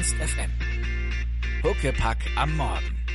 [0.00, 0.50] Ernst FM.
[1.62, 3.06] Huckepack am Morgen.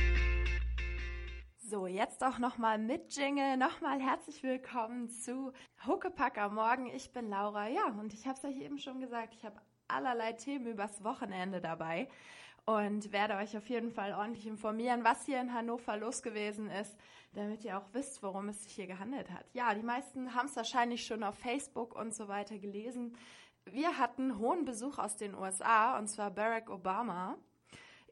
[1.68, 3.56] So, jetzt auch nochmal mit Jingle.
[3.56, 5.52] Nochmal herzlich willkommen zu
[5.84, 6.86] Huckepack am Morgen.
[6.86, 7.66] Ich bin Laura.
[7.66, 9.56] Ja, und ich habe es euch eben schon gesagt, ich habe
[9.88, 12.06] allerlei Themen übers Wochenende dabei
[12.66, 16.96] und werde euch auf jeden Fall ordentlich informieren, was hier in Hannover los gewesen ist,
[17.32, 19.44] damit ihr auch wisst, worum es sich hier gehandelt hat.
[19.54, 23.16] Ja, die meisten haben es wahrscheinlich schon auf Facebook und so weiter gelesen.
[23.72, 27.36] Wir hatten hohen Besuch aus den USA, und zwar Barack Obama.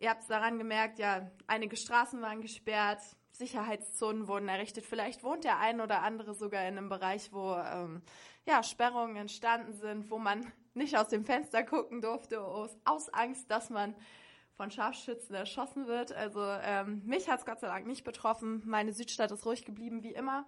[0.00, 3.00] Ihr habt es daran gemerkt, ja, einige Straßen waren gesperrt,
[3.30, 4.84] Sicherheitszonen wurden errichtet.
[4.84, 8.02] Vielleicht wohnt der ein oder andere sogar in einem Bereich, wo ähm,
[8.46, 13.48] ja, Sperrungen entstanden sind, wo man nicht aus dem Fenster gucken durfte, aus, aus Angst,
[13.48, 13.94] dass man
[14.56, 16.12] von Scharfschützen erschossen wird.
[16.12, 18.62] Also ähm, mich hat es Gott sei Dank nicht betroffen.
[18.66, 20.46] Meine Südstadt ist ruhig geblieben wie immer.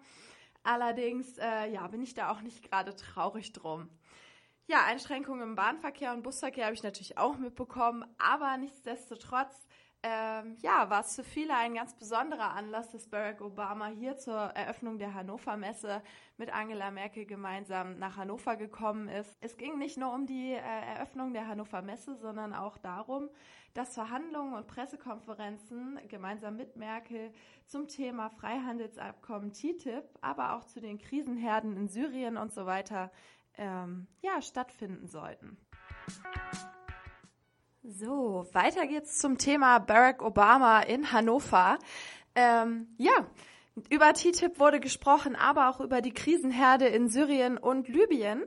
[0.64, 3.88] Allerdings äh, ja, bin ich da auch nicht gerade traurig drum.
[4.68, 9.64] Ja, Einschränkungen im Bahnverkehr und Busverkehr habe ich natürlich auch mitbekommen, aber nichtsdestotrotz
[10.02, 14.36] ähm, ja, war es für viele ein ganz besonderer Anlass, dass Barack Obama hier zur
[14.36, 16.02] Eröffnung der Hannover Messe
[16.36, 19.36] mit Angela Merkel gemeinsam nach Hannover gekommen ist.
[19.40, 23.30] Es ging nicht nur um die äh, Eröffnung der Hannover Messe, sondern auch darum,
[23.74, 27.32] dass Verhandlungen und Pressekonferenzen gemeinsam mit Merkel
[27.66, 33.10] zum Thema Freihandelsabkommen TTIP, aber auch zu den Krisenherden in Syrien und so weiter
[33.58, 35.56] ähm, ja, stattfinden sollten.
[37.82, 41.78] So, weiter geht's zum Thema Barack Obama in Hannover.
[42.34, 43.26] Ähm, ja,
[43.90, 48.44] über TTIP wurde gesprochen, aber auch über die Krisenherde in Syrien und Libyen.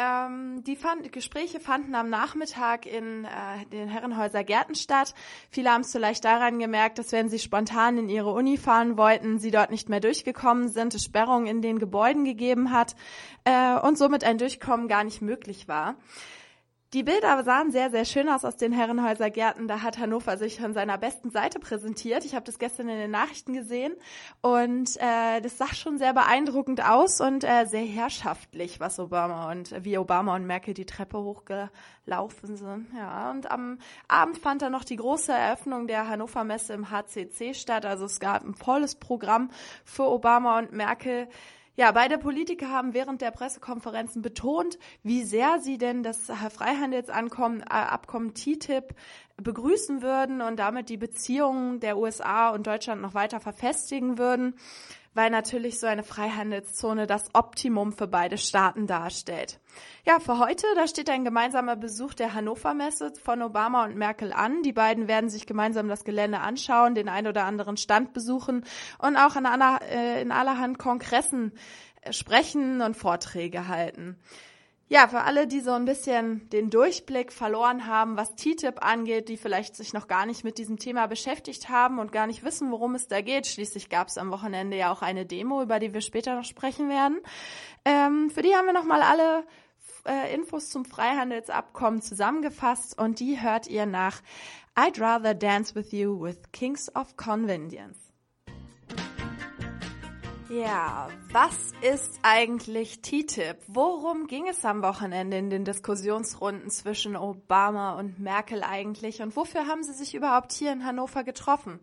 [0.00, 5.12] Ähm, die fand, Gespräche fanden am Nachmittag in äh, den Herrenhäuser Gärten statt.
[5.50, 9.40] Viele haben es vielleicht daran gemerkt, dass wenn sie spontan in ihre Uni fahren wollten,
[9.40, 12.94] sie dort nicht mehr durchgekommen sind, es Sperrungen in den Gebäuden gegeben hat
[13.42, 15.96] äh, und somit ein Durchkommen gar nicht möglich war.
[16.94, 19.68] Die Bilder sahen sehr, sehr schön aus aus den Herrenhäuser Gärten.
[19.68, 22.24] Da hat Hannover sich von seiner besten Seite präsentiert.
[22.24, 23.92] Ich habe das gestern in den Nachrichten gesehen
[24.40, 29.74] und äh, das sah schon sehr beeindruckend aus und äh, sehr herrschaftlich, was Obama und
[29.84, 32.86] wie Obama und Merkel die Treppe hochgelaufen sind.
[32.96, 37.52] Ja, und am Abend fand dann noch die große Eröffnung der Hannover Messe im HCC
[37.52, 37.84] statt.
[37.84, 39.50] Also es gab ein volles Programm
[39.84, 41.28] für Obama und Merkel.
[41.78, 48.32] Ja, beide Politiker haben während der Pressekonferenzen betont, wie sehr sie denn das Freihandelsabkommen äh,
[48.32, 48.96] TTIP
[49.36, 54.56] begrüßen würden und damit die Beziehungen der USA und Deutschland noch weiter verfestigen würden
[55.18, 59.58] weil natürlich so eine Freihandelszone das Optimum für beide Staaten darstellt.
[60.06, 64.32] Ja, für heute, da steht ein gemeinsamer Besuch der Hannover Messe von Obama und Merkel
[64.32, 64.62] an.
[64.62, 68.64] Die beiden werden sich gemeinsam das Gelände anschauen, den ein oder anderen Stand besuchen
[69.00, 71.50] und auch in, aller, äh, in allerhand Kongressen
[72.02, 74.20] äh, sprechen und Vorträge halten.
[74.90, 79.36] Ja, für alle, die so ein bisschen den Durchblick verloren haben, was TTIP angeht, die
[79.36, 82.94] vielleicht sich noch gar nicht mit diesem Thema beschäftigt haben und gar nicht wissen, worum
[82.94, 83.46] es da geht.
[83.46, 86.88] Schließlich gab es am Wochenende ja auch eine Demo, über die wir später noch sprechen
[86.88, 87.20] werden.
[87.84, 89.44] Ähm, für die haben wir nochmal alle
[90.06, 94.22] äh, Infos zum Freihandelsabkommen zusammengefasst und die hört ihr nach
[94.74, 98.07] I'd rather dance with you with Kings of Convenience.
[100.50, 103.58] Ja, was ist eigentlich TTIP?
[103.66, 109.66] Worum ging es am Wochenende in den Diskussionsrunden zwischen Obama und Merkel eigentlich und wofür
[109.66, 111.80] haben sie sich überhaupt hier in Hannover getroffen?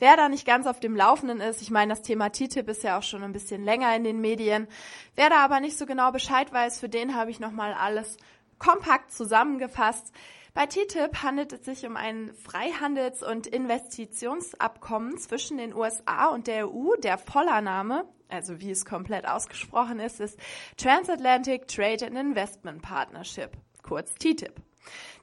[0.00, 2.98] Wer da nicht ganz auf dem Laufenden ist, ich meine, das Thema TTIP ist ja
[2.98, 4.66] auch schon ein bisschen länger in den Medien.
[5.14, 8.16] Wer da aber nicht so genau Bescheid weiß, für den habe ich nochmal alles
[8.58, 10.12] kompakt zusammengefasst.
[10.52, 16.68] Bei TTIP handelt es sich um ein Freihandels- und Investitionsabkommen zwischen den USA und der
[16.68, 16.96] EU.
[17.02, 20.38] Der Vollername, also wie es komplett ausgesprochen ist, ist
[20.76, 24.60] Transatlantic Trade and Investment Partnership, kurz TTIP.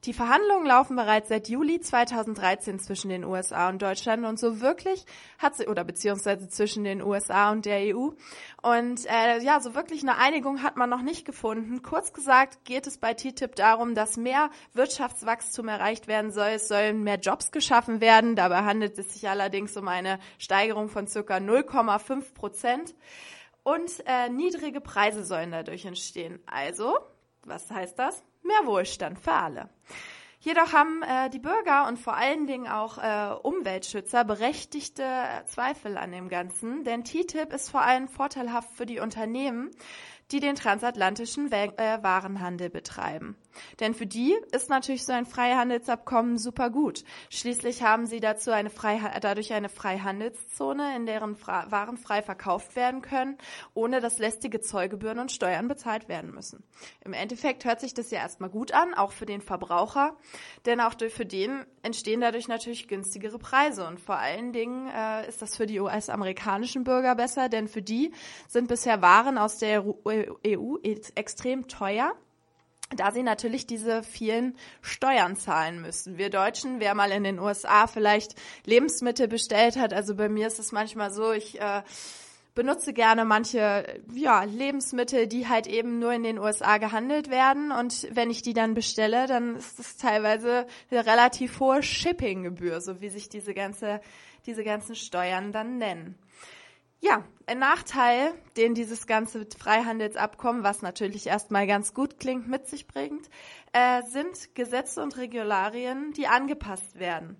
[0.04, 5.06] Die Verhandlungen laufen bereits seit Juli 2013 zwischen den USA und Deutschland und so wirklich
[5.40, 8.12] hat sie, oder beziehungsweise zwischen den USA und der EU.
[8.62, 11.82] Und äh, ja, so wirklich eine Einigung hat man noch nicht gefunden.
[11.82, 16.50] Kurz gesagt geht es bei TTIP darum, dass mehr Wirtschaftswachstum erreicht werden soll.
[16.56, 18.36] Es sollen mehr Jobs geschaffen werden.
[18.36, 22.96] Dabei handelt es sich allerdings um eine Steigerung von circa 0,5 Prozent.
[23.64, 26.40] Und äh, niedrige Preise sollen dadurch entstehen.
[26.46, 26.98] Also,
[27.44, 28.24] was heißt das?
[28.44, 29.70] Mehr Wohlstand für alle.
[30.40, 35.04] Jedoch haben äh, die Bürger und vor allen Dingen auch äh, Umweltschützer berechtigte
[35.46, 39.72] Zweifel an dem Ganzen, denn TTIP ist vor allem vorteilhaft für die Unternehmen,
[40.32, 41.70] die den transatlantischen äh,
[42.02, 43.38] Warenhandel betreiben.
[43.80, 47.04] Denn für die ist natürlich so ein Freihandelsabkommen super gut.
[47.30, 48.70] Schließlich haben sie dazu eine
[49.22, 53.38] dadurch eine Freihandelszone, in deren Waren frei verkauft werden können,
[53.74, 56.64] ohne dass lästige Zollgebühren und Steuern bezahlt werden müssen.
[57.04, 60.16] Im Endeffekt hört sich das ja erstmal gut an, auch für den Verbraucher,
[60.66, 65.42] denn auch für den entstehen dadurch natürlich günstigere Preise und vor allen Dingen äh, ist
[65.42, 68.14] das für die US-amerikanischen Bürger besser, denn für die
[68.48, 70.17] sind bisher Waren aus der EU
[71.16, 72.14] extrem teuer
[72.96, 76.18] da sie natürlich diese vielen Steuern zahlen müssen.
[76.18, 78.36] Wir Deutschen, wer mal in den USA vielleicht
[78.66, 81.84] Lebensmittel bestellt hat, also bei mir ist es manchmal so, ich äh,
[82.56, 87.72] benutze gerne manche ja, Lebensmittel, die halt eben nur in den USA gehandelt werden.
[87.72, 93.02] Und wenn ich die dann bestelle, dann ist das teilweise eine relativ hohe Shippinggebühr, so
[93.02, 94.02] wie sich diese ganze,
[94.46, 96.18] diese ganzen Steuern dann nennen.
[97.00, 102.88] Ja, ein Nachteil, den dieses ganze Freihandelsabkommen, was natürlich erstmal ganz gut klingt, mit sich
[102.88, 103.30] bringt,
[103.72, 107.38] äh, sind Gesetze und Regularien, die angepasst werden.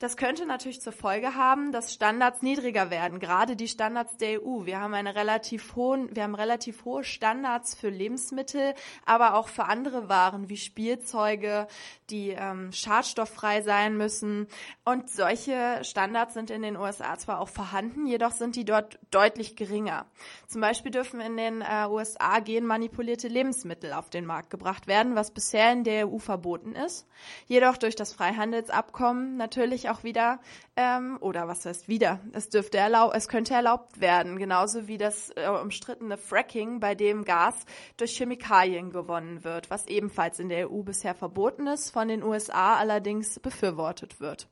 [0.00, 4.64] Das könnte natürlich zur Folge haben, dass Standards niedriger werden, gerade die Standards der EU.
[4.64, 8.74] Wir haben eine relativ hohen, wir haben relativ hohe Standards für Lebensmittel,
[9.06, 11.66] aber auch für andere Waren wie Spielzeuge,
[12.10, 14.46] die ähm, schadstofffrei sein müssen.
[14.84, 19.56] Und solche Standards sind in den USA zwar auch vorhanden, jedoch sind die dort deutlich
[19.56, 20.06] geringer.
[20.46, 25.32] Zum Beispiel dürfen in den äh, USA genmanipulierte Lebensmittel auf den Markt gebracht werden, was
[25.32, 27.08] bisher in der EU verboten ist.
[27.46, 30.40] Jedoch durch das Freihandelsabkommen natürlich auch wieder,
[30.76, 35.30] ähm, oder was heißt wieder, es dürfte erlaubt, es könnte erlaubt werden, genauso wie das
[35.30, 37.54] äh, umstrittene Fracking, bei dem Gas
[37.96, 42.76] durch Chemikalien gewonnen wird, was ebenfalls in der EU bisher verboten ist, von den USA
[42.76, 44.48] allerdings befürwortet wird.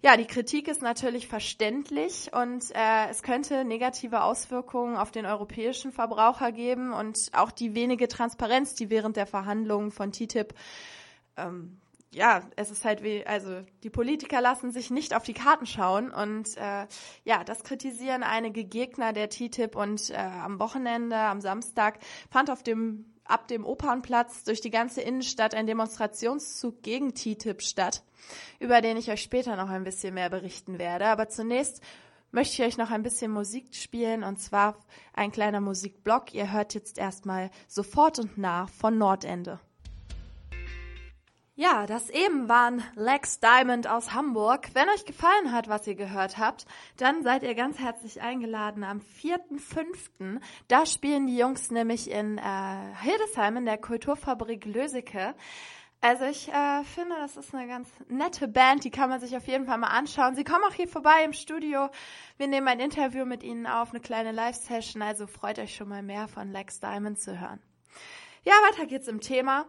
[0.00, 5.90] Ja, die Kritik ist natürlich verständlich und äh, es könnte negative Auswirkungen auf den europäischen
[5.90, 10.54] Verbraucher geben und auch die wenige Transparenz, die während der Verhandlungen von TTIP
[11.36, 11.80] ähm,
[12.12, 16.10] ja, es ist halt wie, also die Politiker lassen sich nicht auf die Karten schauen
[16.10, 16.86] und äh,
[17.24, 21.98] ja, das kritisieren einige Gegner der TTIP und äh, am Wochenende, am Samstag
[22.30, 28.02] fand auf dem ab dem Opernplatz durch die ganze Innenstadt ein Demonstrationszug gegen TTIP statt,
[28.58, 31.06] über den ich euch später noch ein bisschen mehr berichten werde.
[31.06, 31.82] Aber zunächst
[32.30, 34.78] möchte ich euch noch ein bisschen Musik spielen und zwar
[35.12, 36.32] ein kleiner Musikblock.
[36.32, 39.60] Ihr hört jetzt erstmal sofort und nah von Nordende.
[41.60, 44.68] Ja, das eben waren Lex Diamond aus Hamburg.
[44.74, 46.66] Wenn euch gefallen hat, was ihr gehört habt,
[46.98, 50.40] dann seid ihr ganz herzlich eingeladen am 4.5.
[50.68, 55.34] Da spielen die Jungs nämlich in äh, Hildesheim in der Kulturfabrik Löseke.
[56.00, 59.48] Also ich äh, finde, das ist eine ganz nette Band, die kann man sich auf
[59.48, 60.36] jeden Fall mal anschauen.
[60.36, 61.88] Sie kommen auch hier vorbei im Studio.
[62.36, 66.04] Wir nehmen ein Interview mit ihnen auf, eine kleine Live-Session, also freut euch schon mal
[66.04, 67.58] mehr von Lex Diamond zu hören.
[68.44, 69.66] Ja, weiter geht's im Thema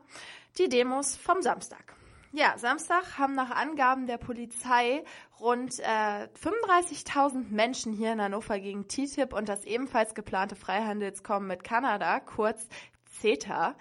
[0.57, 1.95] die Demos vom Samstag.
[2.31, 5.03] Ja, Samstag haben nach Angaben der Polizei
[5.39, 11.63] rund äh, 35.000 Menschen hier in Hannover gegen TTIP und das ebenfalls geplante Freihandelskommen mit
[11.63, 12.67] Kanada, kurz
[13.19, 13.75] CETA,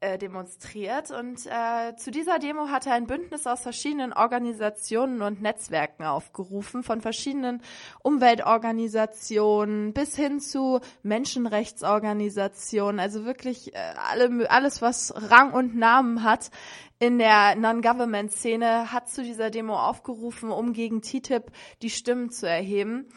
[0.00, 1.10] äh, demonstriert.
[1.10, 7.00] Und äh, zu dieser Demo hatte ein Bündnis aus verschiedenen Organisationen und Netzwerken aufgerufen, von
[7.00, 7.62] verschiedenen
[8.02, 13.78] Umweltorganisationen bis hin zu Menschenrechtsorganisationen, also wirklich äh,
[14.10, 16.50] alle, alles, was Rang und Namen hat
[16.98, 21.50] in der Non-Government-Szene, hat zu dieser Demo aufgerufen, um gegen TTIP
[21.82, 23.08] die Stimmen zu erheben.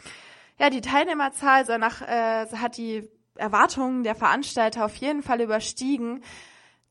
[0.58, 6.22] Ja, die Teilnehmerzahl soll nach, äh, hat die Erwartungen der Veranstalter auf jeden Fall überstiegen.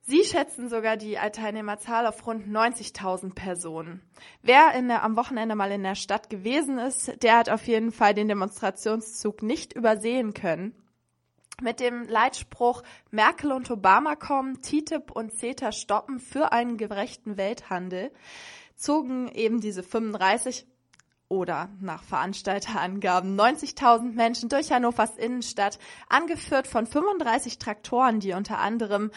[0.06, 4.02] Sie schätzen sogar die Teilnehmerzahl auf rund 90.000 Personen.
[4.42, 8.14] Wer der, am Wochenende mal in der Stadt gewesen ist, der hat auf jeden Fall
[8.14, 10.76] den Demonstrationszug nicht übersehen können.
[11.62, 18.12] Mit dem Leitspruch Merkel und Obama kommen, TTIP und CETA stoppen für einen gerechten Welthandel
[18.76, 20.68] zogen eben diese 35
[21.30, 25.80] oder nach Veranstalterangaben 90.000 Menschen durch Hannovers Innenstadt,
[26.10, 29.10] angeführt von 35 Traktoren, die unter anderem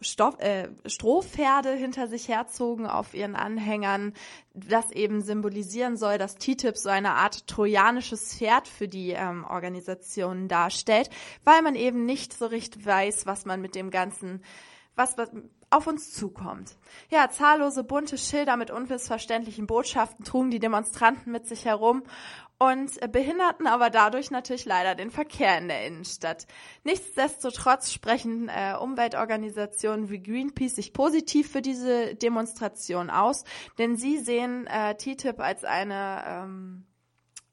[0.00, 4.14] Stoff, äh, Strohpferde hinter sich herzogen auf ihren Anhängern,
[4.54, 10.48] das eben symbolisieren soll, dass TTIP so eine Art trojanisches Pferd für die ähm, Organisationen
[10.48, 11.10] darstellt,
[11.44, 14.42] weil man eben nicht so richtig weiß, was man mit dem ganzen,
[14.94, 15.30] was, was
[15.70, 16.76] auf uns zukommt.
[17.10, 22.02] Ja, zahllose bunte Schilder mit unmissverständlichen Botschaften trugen die Demonstranten mit sich herum
[22.60, 26.46] und behinderten aber dadurch natürlich leider den Verkehr in der Innenstadt.
[26.84, 33.44] Nichtsdestotrotz sprechen äh, Umweltorganisationen wie Greenpeace sich positiv für diese Demonstration aus,
[33.78, 36.86] denn sie sehen äh, TTIP als eine ähm,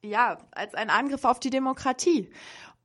[0.01, 2.29] ja als einen Angriff auf die Demokratie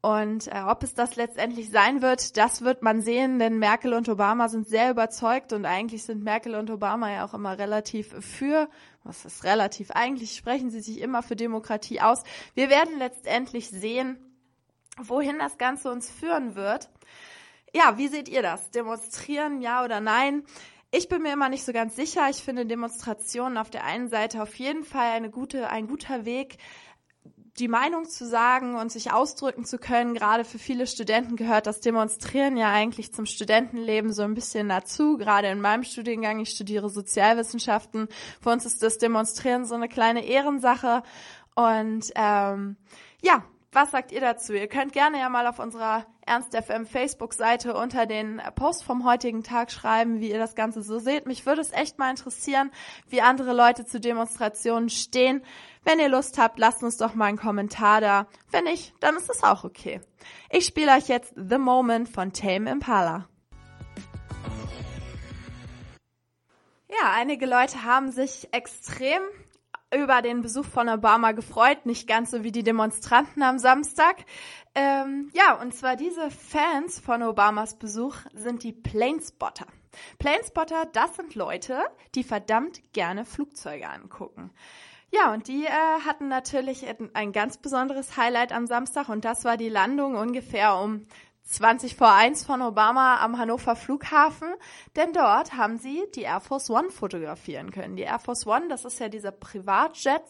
[0.01, 4.09] Und äh, ob es das letztendlich sein wird, das wird man sehen, denn Merkel und
[4.09, 8.69] Obama sind sehr überzeugt und eigentlich sind Merkel und Obama ja auch immer relativ für,
[9.05, 12.23] was ist relativ, eigentlich sprechen sie sich immer für Demokratie aus.
[12.55, 14.19] Wir werden letztendlich sehen,
[14.99, 16.91] wohin das Ganze uns führen wird.
[17.75, 18.71] Ja, wie seht ihr das?
[18.71, 20.45] Demonstrieren, ja oder nein?
[20.91, 22.29] Ich bin mir immer nicht so ganz sicher.
[22.29, 26.59] Ich finde Demonstrationen auf der einen Seite auf jeden Fall eine gute, ein guter Weg,
[27.59, 30.15] die Meinung zu sagen und sich ausdrücken zu können.
[30.15, 35.19] Gerade für viele Studenten gehört das Demonstrieren ja eigentlich zum Studentenleben so ein bisschen dazu.
[35.19, 38.09] Gerade in meinem Studiengang, ich studiere Sozialwissenschaften.
[38.41, 41.03] Für uns ist das Demonstrieren so eine kleine Ehrensache.
[41.55, 42.77] Und ähm,
[43.21, 44.53] ja, was sagt ihr dazu?
[44.53, 49.43] Ihr könnt gerne ja mal auf unserer Ernst FM Facebook-Seite unter den Post vom heutigen
[49.43, 51.27] Tag schreiben, wie ihr das Ganze so seht.
[51.27, 52.71] Mich würde es echt mal interessieren,
[53.09, 55.43] wie andere Leute zu Demonstrationen stehen.
[55.85, 58.27] Wenn ihr Lust habt, lasst uns doch mal einen Kommentar da.
[58.51, 60.01] Wenn nicht, dann ist es auch okay.
[60.51, 63.27] Ich spiele euch jetzt The Moment von Tame Impala.
[66.91, 69.23] Ja, einige Leute haben sich extrem
[69.95, 74.25] über den Besuch von Obama gefreut, nicht ganz so wie die Demonstranten am Samstag.
[74.75, 79.67] Ähm, ja, und zwar diese Fans von Obamas Besuch sind die Planespotter.
[80.19, 81.79] Planespotter, das sind Leute,
[82.15, 84.51] die verdammt gerne Flugzeuge angucken.
[85.11, 89.59] Ja, und die äh, hatten natürlich ein ganz besonderes Highlight am Samstag und das war
[89.59, 91.07] die Landung ungefähr um
[91.45, 94.49] 20 vor 1 von Obama am Hannover Flughafen,
[94.97, 97.97] denn dort haben sie die Air Force One fotografieren können.
[97.97, 100.23] Die Air Force One, das ist ja dieser Privatjet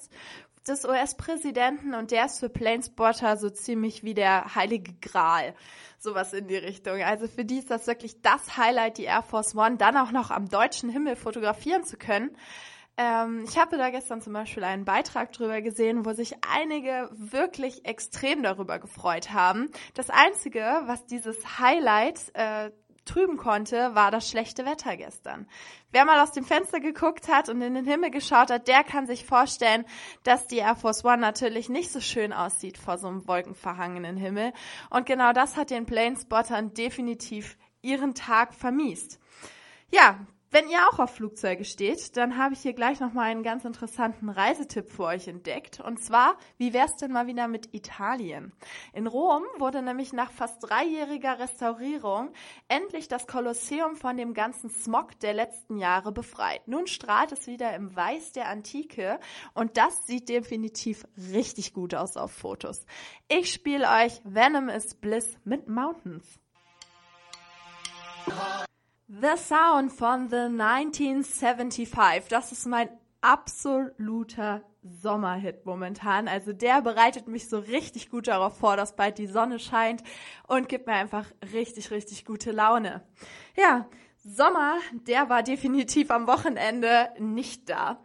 [0.66, 5.54] des US-Präsidenten und der ist für Planespotter so ziemlich wie der heilige Gral.
[5.98, 7.02] Sowas in die Richtung.
[7.02, 10.30] Also für die ist das wirklich das Highlight, die Air Force One dann auch noch
[10.30, 12.36] am deutschen Himmel fotografieren zu können.
[12.96, 17.86] Ähm, ich habe da gestern zum Beispiel einen Beitrag drüber gesehen, wo sich einige wirklich
[17.86, 19.70] extrem darüber gefreut haben.
[19.94, 22.70] Das Einzige, was dieses Highlight äh,
[23.04, 25.48] trüben konnte, war das schlechte Wetter gestern.
[25.90, 29.06] Wer mal aus dem Fenster geguckt hat und in den Himmel geschaut hat, der kann
[29.06, 29.84] sich vorstellen,
[30.22, 34.52] dass die Air Force One natürlich nicht so schön aussieht vor so einem wolkenverhangenen Himmel.
[34.90, 39.18] Und genau das hat den Planespottern definitiv ihren Tag vermiest.
[39.90, 40.20] Ja,
[40.52, 44.28] wenn ihr auch auf Flugzeuge steht, dann habe ich hier gleich nochmal einen ganz interessanten
[44.28, 45.80] Reisetipp für euch entdeckt.
[45.80, 48.52] Und zwar, wie wär's denn mal wieder mit Italien?
[48.92, 52.32] In Rom wurde nämlich nach fast dreijähriger Restaurierung
[52.68, 56.68] endlich das Kolosseum von dem ganzen Smog der letzten Jahre befreit.
[56.68, 59.18] Nun strahlt es wieder im Weiß der Antike
[59.54, 62.84] und das sieht definitiv richtig gut aus auf Fotos.
[63.26, 66.38] Ich spiele euch Venom is Bliss mit Mountains.
[69.20, 72.28] The Sound von The 1975.
[72.30, 72.88] Das ist mein
[73.20, 76.28] absoluter Sommerhit momentan.
[76.28, 80.02] Also der bereitet mich so richtig gut darauf vor, dass bald die Sonne scheint
[80.48, 83.02] und gibt mir einfach richtig, richtig gute Laune.
[83.54, 83.86] Ja,
[84.24, 88.02] Sommer, der war definitiv am Wochenende nicht da.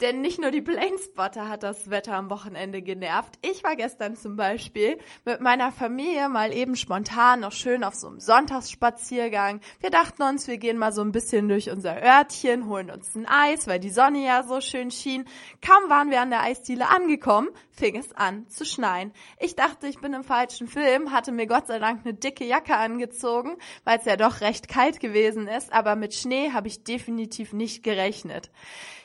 [0.00, 3.38] Denn nicht nur die Planespotter hat das Wetter am Wochenende genervt.
[3.42, 8.08] Ich war gestern zum Beispiel mit meiner Familie mal eben spontan noch schön auf so
[8.08, 9.60] einem Sonntagsspaziergang.
[9.80, 13.26] Wir dachten uns, wir gehen mal so ein bisschen durch unser Örtchen, holen uns ein
[13.26, 15.26] Eis, weil die Sonne ja so schön schien.
[15.60, 19.12] Kaum waren wir an der Eisdiele angekommen, fing es an zu schneien.
[19.38, 22.74] Ich dachte, ich bin im falschen Film, hatte mir Gott sei Dank eine dicke Jacke
[22.74, 27.52] angezogen, weil es ja doch recht kalt gewesen ist, aber mit Schnee habe ich definitiv
[27.52, 28.50] nicht gerechnet.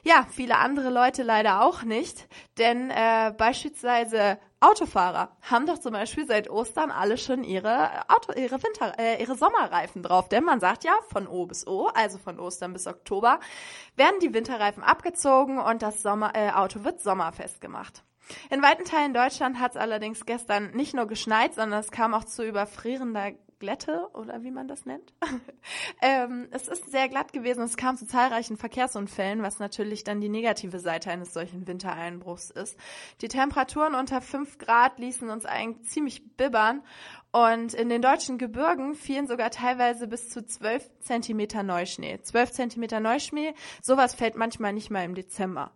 [0.08, 2.28] Ja, viele andere Leute leider auch nicht,
[2.58, 8.62] denn äh, beispielsweise Autofahrer haben doch zum Beispiel seit Ostern alle schon ihre Auto, ihre
[8.64, 10.30] Winter, äh, ihre Sommerreifen drauf.
[10.30, 13.40] Denn man sagt ja, von O bis O, also von Ostern bis Oktober,
[13.96, 18.04] werden die Winterreifen abgezogen und das Sommer, äh, Auto wird sommerfest gemacht.
[18.50, 22.24] In weiten Teilen Deutschland hat es allerdings gestern nicht nur geschneit, sondern es kam auch
[22.24, 23.34] zu überfrierender
[23.66, 25.12] Glätte oder wie man das nennt.
[26.04, 27.64] ähm, es ist sehr glatt gewesen.
[27.64, 32.78] Es kam zu zahlreichen Verkehrsunfällen, was natürlich dann die negative Seite eines solchen Wintereinbruchs ist.
[33.22, 36.84] Die Temperaturen unter 5 Grad ließen uns eigentlich ziemlich bibbern
[37.32, 42.20] und in den deutschen Gebirgen fielen sogar teilweise bis zu 12 Zentimeter Neuschnee.
[42.22, 45.72] 12 Zentimeter Neuschnee, sowas fällt manchmal nicht mal im Dezember.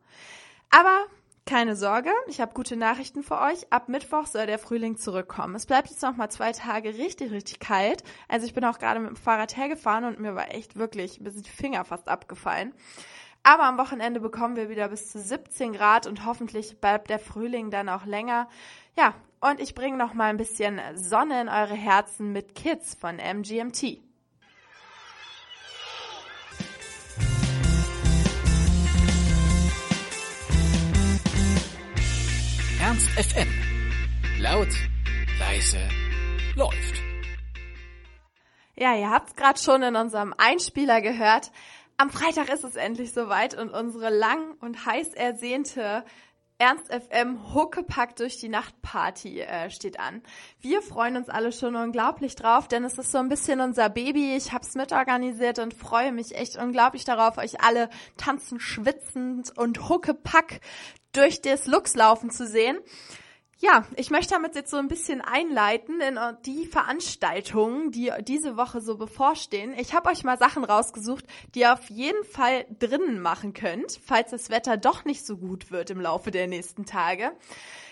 [0.69, 1.07] Aber
[1.49, 3.73] keine Sorge, ich habe gute Nachrichten für euch.
[3.73, 5.55] Ab Mittwoch soll der Frühling zurückkommen.
[5.55, 8.03] Es bleibt jetzt noch mal zwei Tage richtig, richtig kalt.
[8.27, 11.41] Also ich bin auch gerade mit dem Fahrrad hergefahren und mir war echt wirklich bis
[11.41, 12.71] die Finger fast abgefallen.
[13.41, 17.71] Aber am Wochenende bekommen wir wieder bis zu 17 Grad und hoffentlich bleibt der Frühling
[17.71, 18.47] dann auch länger.
[18.95, 23.15] Ja, und ich bringe noch mal ein bisschen Sonne in eure Herzen mit Kids von
[23.17, 24.08] MGMT.
[32.89, 33.47] Ernst FM.
[34.39, 34.67] Laut,
[35.37, 35.77] leise,
[36.55, 37.03] läuft.
[38.75, 41.51] Ja, ihr habt es gerade schon in unserem Einspieler gehört.
[41.97, 46.03] Am Freitag ist es endlich soweit und unsere lang und heiß ersehnte
[46.61, 50.21] Ernst FM Huckepack durch die Nachtparty äh, steht an.
[50.59, 54.35] Wir freuen uns alle schon unglaublich drauf, denn es ist so ein bisschen unser Baby.
[54.35, 59.87] Ich habe es mitorganisiert und freue mich echt unglaublich darauf, euch alle tanzen, schwitzend und
[59.87, 60.59] Huckepack
[61.13, 62.77] durch das Lux laufen zu sehen.
[63.61, 68.79] Ja, ich möchte damit jetzt so ein bisschen einleiten in die Veranstaltungen, die diese Woche
[68.79, 69.73] so bevorstehen.
[69.77, 74.31] Ich habe euch mal Sachen rausgesucht, die ihr auf jeden Fall drinnen machen könnt, falls
[74.31, 77.33] das Wetter doch nicht so gut wird im Laufe der nächsten Tage.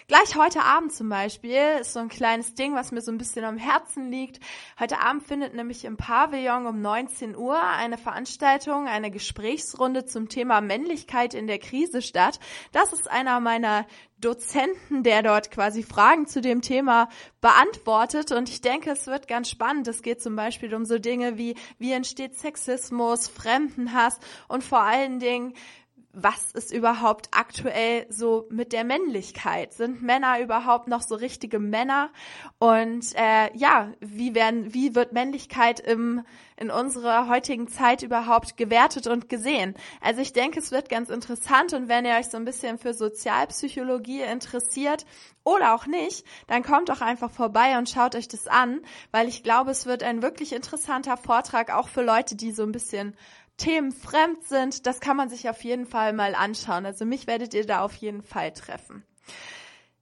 [0.10, 3.44] Gleich heute Abend zum Beispiel ist so ein kleines Ding, was mir so ein bisschen
[3.44, 4.40] am Herzen liegt.
[4.80, 10.62] Heute Abend findet nämlich im Pavillon um 19 Uhr eine Veranstaltung, eine Gesprächsrunde zum Thema
[10.62, 12.40] Männlichkeit in der Krise statt.
[12.72, 13.86] Das ist einer meiner
[14.22, 17.10] Dozenten, der dort quasi Fragen zu dem Thema
[17.42, 18.32] beantwortet.
[18.32, 19.90] Und ich denke, es wird ganz spannend.
[19.90, 25.20] Es geht zum Beispiel um so Dinge wie, wie entsteht Sexismus, Fremdenhass und vor allen
[25.20, 25.54] Dingen,
[26.20, 29.72] was ist überhaupt aktuell so mit der Männlichkeit?
[29.72, 32.10] Sind Männer überhaupt noch so richtige Männer?
[32.58, 36.24] Und äh, ja, wie werden, wie wird Männlichkeit im
[36.60, 39.76] in unserer heutigen Zeit überhaupt gewertet und gesehen?
[40.02, 42.96] Also ich denke, es wird ganz interessant und wenn ihr euch so ein bisschen für
[42.96, 45.06] Sozialpsychologie interessiert
[45.44, 48.82] oder auch nicht, dann kommt doch einfach vorbei und schaut euch das an,
[49.12, 52.72] weil ich glaube, es wird ein wirklich interessanter Vortrag auch für Leute, die so ein
[52.72, 53.16] bisschen
[53.58, 56.86] Themen fremd sind, das kann man sich auf jeden Fall mal anschauen.
[56.86, 59.04] Also mich werdet ihr da auf jeden Fall treffen.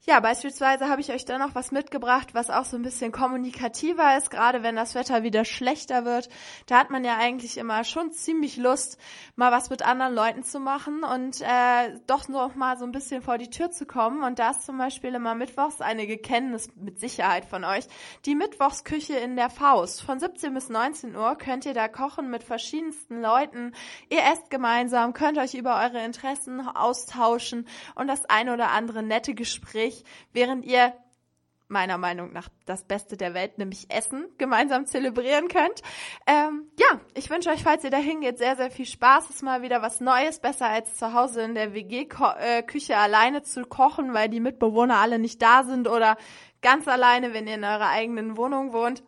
[0.07, 4.15] Ja, beispielsweise habe ich euch da noch was mitgebracht, was auch so ein bisschen kommunikativer
[4.15, 6.29] ist, gerade wenn das Wetter wieder schlechter wird.
[6.67, 8.99] Da hat man ja eigentlich immer schon ziemlich Lust,
[9.35, 13.23] mal was mit anderen Leuten zu machen und äh, doch noch mal so ein bisschen
[13.23, 14.21] vor die Tür zu kommen.
[14.21, 17.85] Und da ist zum Beispiel immer mittwochs, einige kennen es mit Sicherheit von euch,
[18.25, 20.03] die Mittwochsküche in der Faust.
[20.03, 23.73] Von 17 bis 19 Uhr könnt ihr da kochen mit verschiedensten Leuten.
[24.09, 29.33] Ihr esst gemeinsam, könnt euch über eure Interessen austauschen und das ein oder andere nette
[29.33, 30.93] Gespräch euch, während ihr
[31.67, 35.81] meiner Meinung nach das Beste der Welt, nämlich Essen, gemeinsam zelebrieren könnt.
[36.27, 39.29] Ähm, ja, ich wünsche euch, falls ihr dahin geht, sehr, sehr viel Spaß.
[39.29, 43.41] Es ist mal wieder was Neues, besser als zu Hause in der WG-Küche äh, alleine
[43.41, 46.17] zu kochen, weil die Mitbewohner alle nicht da sind oder
[46.61, 49.03] ganz alleine, wenn ihr in eurer eigenen Wohnung wohnt.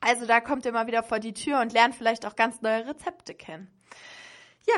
[0.00, 2.86] Also da kommt ihr mal wieder vor die Tür und lernt vielleicht auch ganz neue
[2.86, 3.68] Rezepte kennen.
[4.68, 4.76] Ja,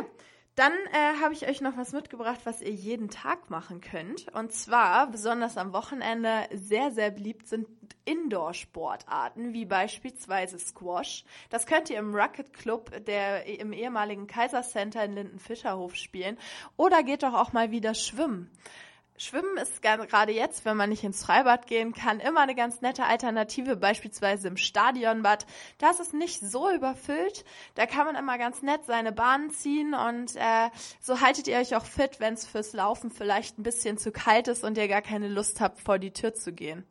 [0.57, 4.35] dann äh, habe ich euch noch was mitgebracht, was ihr jeden Tag machen könnt.
[4.35, 7.69] Und zwar, besonders am Wochenende, sehr, sehr beliebt sind
[8.07, 11.25] Indoor-Sportarten, wie beispielsweise Squash.
[11.51, 16.39] Das könnt ihr im Rocket Club, der im ehemaligen Kaisercenter in Lindenfischerhof spielen.
[16.79, 18.51] Oder geht doch auch mal wieder schwimmen.
[19.19, 23.05] Schwimmen ist gerade jetzt, wenn man nicht ins Freibad gehen kann, immer eine ganz nette
[23.05, 25.47] Alternative, beispielsweise im Stadionbad.
[25.79, 27.45] Da ist es nicht so überfüllt.
[27.75, 31.75] Da kann man immer ganz nett seine Bahnen ziehen und äh, so haltet ihr euch
[31.75, 35.03] auch fit, wenn es fürs Laufen vielleicht ein bisschen zu kalt ist und ihr gar
[35.03, 36.87] keine Lust habt, vor die Tür zu gehen.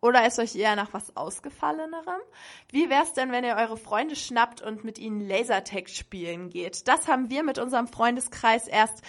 [0.00, 2.20] Oder ist euch eher nach was Ausgefallenerem?
[2.70, 6.88] Wie wär's denn, wenn ihr eure Freunde schnappt und mit ihnen Lasertag spielen geht?
[6.88, 9.02] Das haben wir mit unserem Freundeskreis erst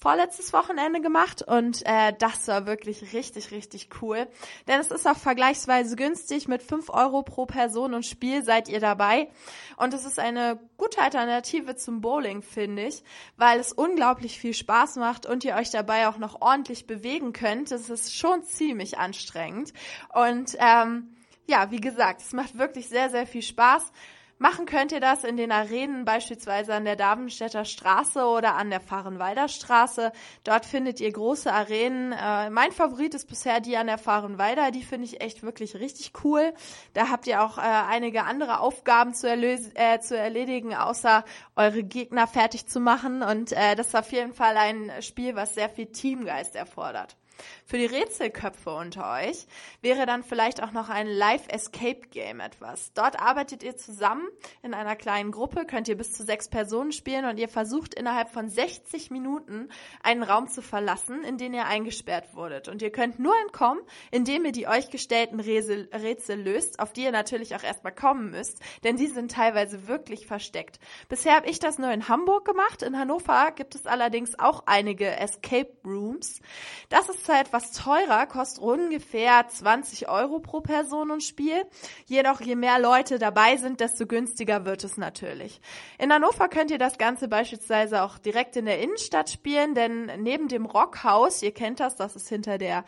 [0.00, 4.26] vorletztes Wochenende gemacht und äh, das war wirklich richtig, richtig cool.
[4.68, 6.46] Denn es ist auch vergleichsweise günstig.
[6.48, 9.28] Mit fünf Euro pro Person und Spiel seid ihr dabei.
[9.76, 13.02] Und es ist eine gute Alternative zum Bowling, finde ich,
[13.36, 17.72] weil es unglaublich viel Spaß macht und ihr euch dabei auch noch ordentlich bewegen könnt.
[17.72, 19.72] Es ist schon ziemlich anstrengend.
[20.12, 21.14] Und ähm,
[21.46, 23.92] ja, wie gesagt, es macht wirklich sehr, sehr viel Spaß.
[24.38, 28.80] Machen könnt ihr das in den Arenen, beispielsweise an der Davenstädter Straße oder an der
[28.80, 30.10] Fahrenwalder Straße.
[30.42, 32.12] Dort findet ihr große Arenen.
[32.12, 34.72] Äh, mein Favorit ist bisher die an der Fahrenwalder.
[34.72, 36.52] Die finde ich echt wirklich richtig cool.
[36.94, 42.26] Da habt ihr auch äh, einige andere Aufgaben zu, äh, zu erledigen, außer eure Gegner
[42.26, 43.22] fertig zu machen.
[43.22, 47.16] Und äh, das ist auf jeden Fall ein Spiel, was sehr viel Teamgeist erfordert.
[47.64, 49.46] Für die Rätselköpfe unter euch
[49.80, 52.92] wäre dann vielleicht auch noch ein Live-Escape-Game etwas.
[52.94, 54.28] Dort arbeitet ihr zusammen
[54.62, 58.28] in einer kleinen Gruppe, könnt ihr bis zu sechs Personen spielen und ihr versucht innerhalb
[58.30, 59.68] von 60 Minuten
[60.02, 62.68] einen Raum zu verlassen, in den ihr eingesperrt wurdet.
[62.68, 67.04] Und ihr könnt nur entkommen, indem ihr die euch gestellten Rätsel, Rätsel löst, auf die
[67.04, 70.78] ihr natürlich auch erstmal kommen müsst, denn die sind teilweise wirklich versteckt.
[71.08, 72.82] Bisher habe ich das nur in Hamburg gemacht.
[72.82, 76.40] In Hannover gibt es allerdings auch einige Escape Rooms.
[76.88, 81.62] Das ist zwar etwas teurer, kostet ungefähr 20 Euro pro Person und Spiel.
[82.06, 85.60] Jedoch, je mehr Leute dabei sind, desto günstiger wird es natürlich.
[85.98, 90.48] In Hannover könnt ihr das Ganze beispielsweise auch direkt in der Innenstadt spielen, denn neben
[90.48, 92.84] dem Rockhaus, ihr kennt das, das ist hinter der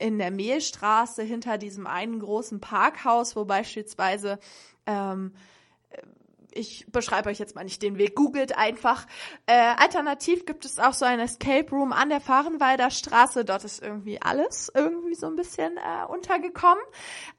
[0.00, 4.38] in der Mehlstraße hinter diesem einen großen Parkhaus, wo beispielsweise
[4.86, 5.32] ähm,
[6.58, 9.06] ich beschreibe euch jetzt mal nicht den Weg, googelt einfach.
[9.46, 13.44] Äh, alternativ gibt es auch so ein Escape Room an der Fahrenwalder Straße.
[13.44, 16.82] Dort ist irgendwie alles irgendwie so ein bisschen äh, untergekommen.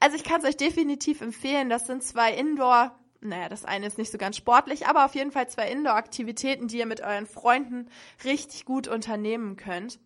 [0.00, 1.68] Also ich kann es euch definitiv empfehlen.
[1.68, 5.30] Das sind zwei Indoor naja, das eine ist nicht so ganz sportlich, aber auf jeden
[5.30, 7.90] Fall zwei Indoor-Aktivitäten, die ihr mit euren Freunden
[8.24, 9.98] richtig gut unternehmen könnt.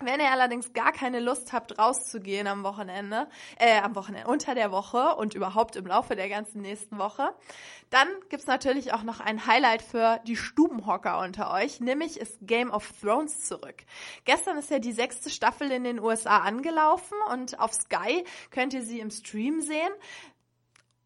[0.00, 3.28] Wenn ihr allerdings gar keine Lust habt, rauszugehen am Wochenende,
[3.58, 7.34] äh, am Wochenende, unter der Woche und überhaupt im Laufe der ganzen nächsten Woche,
[7.88, 12.70] dann gibt's natürlich auch noch ein Highlight für die Stubenhocker unter euch, nämlich ist Game
[12.70, 13.84] of Thrones zurück.
[14.26, 18.82] Gestern ist ja die sechste Staffel in den USA angelaufen und auf Sky könnt ihr
[18.82, 19.92] sie im Stream sehen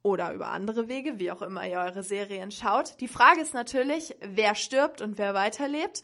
[0.03, 3.01] oder über andere Wege, wie auch immer ihr eure Serien schaut.
[3.01, 6.03] Die Frage ist natürlich, wer stirbt und wer weiterlebt.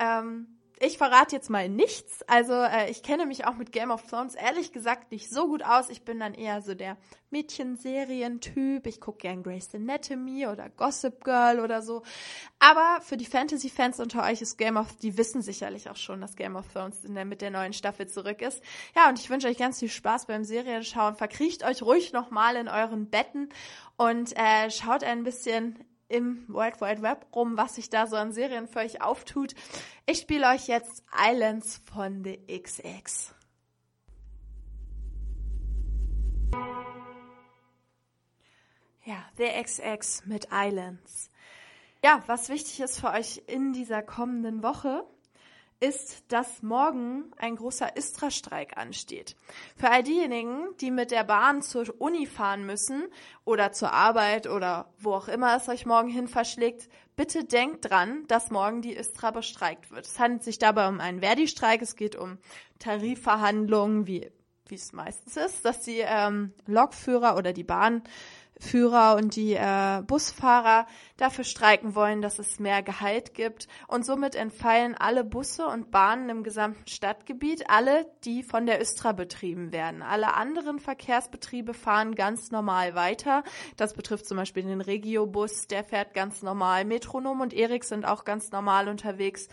[0.00, 2.22] Ähm, ich verrate jetzt mal nichts.
[2.26, 5.64] Also äh, ich kenne mich auch mit Game of Thrones ehrlich gesagt nicht so gut
[5.64, 5.88] aus.
[5.88, 6.96] Ich bin dann eher so der
[7.30, 8.86] Mädchenserientyp.
[8.86, 12.02] Ich gucke gern Grey's Anatomy oder Gossip Girl oder so.
[12.58, 16.34] Aber für die Fantasy-Fans unter euch ist Game of, die wissen sicherlich auch schon, dass
[16.34, 18.62] Game of Thrones der, mit der neuen Staffel zurück ist.
[18.96, 21.14] Ja, und ich wünsche euch ganz viel Spaß beim Serienschauen.
[21.14, 23.48] Verkriecht euch ruhig nochmal in euren Betten
[23.96, 25.78] und äh, schaut ein bisschen
[26.14, 29.54] im World Wide Web rum, was sich da so an Serien für euch auftut.
[30.06, 33.34] Ich spiele euch jetzt Islands von The XX.
[39.04, 41.30] Ja, The XX mit Islands.
[42.04, 45.04] Ja, was wichtig ist für euch in dieser kommenden Woche,
[45.84, 49.36] ist, dass morgen ein großer Istra-Streik ansteht.
[49.76, 53.08] Für all diejenigen, die mit der Bahn zur Uni fahren müssen
[53.44, 58.24] oder zur Arbeit oder wo auch immer es euch morgen hin verschlägt, bitte denkt dran,
[58.28, 60.06] dass morgen die Istra bestreikt wird.
[60.06, 61.82] Es handelt sich dabei um einen Verdi-Streik.
[61.82, 62.38] Es geht um
[62.78, 64.30] Tarifverhandlungen, wie
[64.68, 68.02] wie es meistens ist, dass die ähm, Lokführer oder die Bahn
[68.60, 70.86] Führer und die äh, Busfahrer
[71.16, 73.68] dafür streiken wollen, dass es mehr Gehalt gibt.
[73.88, 79.12] Und somit entfallen alle Busse und Bahnen im gesamten Stadtgebiet, alle, die von der Östra
[79.12, 80.02] betrieben werden.
[80.02, 83.42] Alle anderen Verkehrsbetriebe fahren ganz normal weiter.
[83.76, 86.84] Das betrifft zum Beispiel den Regiobus, der fährt ganz normal.
[86.84, 89.48] Metronom und Erik sind auch ganz normal unterwegs.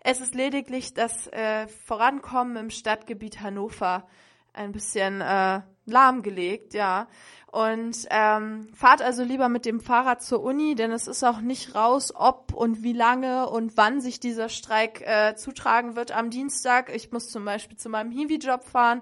[0.00, 4.06] Es ist lediglich das äh, Vorankommen im Stadtgebiet Hannover
[4.52, 7.08] ein bisschen äh, lahmgelegt, ja.
[7.50, 11.74] Und ähm, fahrt also lieber mit dem Fahrrad zur Uni, denn es ist auch nicht
[11.74, 16.94] raus, ob und wie lange und wann sich dieser Streik äh, zutragen wird am Dienstag.
[16.94, 19.00] Ich muss zum Beispiel zu meinem Hiwi-Job fahren.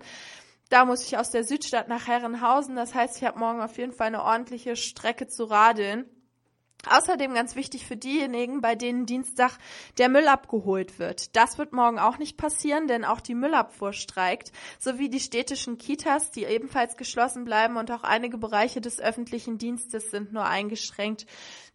[0.68, 2.76] Da muss ich aus der Südstadt nach Herrenhausen.
[2.76, 6.04] Das heißt, ich habe morgen auf jeden Fall eine ordentliche Strecke zu radeln.
[6.90, 9.58] Außerdem ganz wichtig für diejenigen, bei denen Dienstag
[9.98, 11.34] der Müll abgeholt wird.
[11.36, 16.30] Das wird morgen auch nicht passieren, denn auch die Müllabfuhr streikt, sowie die städtischen Kitas,
[16.30, 21.26] die ebenfalls geschlossen bleiben und auch einige Bereiche des öffentlichen Dienstes sind nur eingeschränkt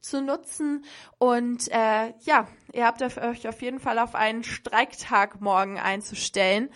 [0.02, 0.86] zu nutzen.
[1.18, 6.70] Und äh, ja, ihr habt euch auf jeden Fall auf einen Streiktag morgen einzustellen.